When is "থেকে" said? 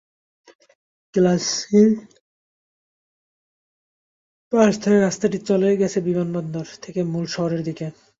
6.83-6.99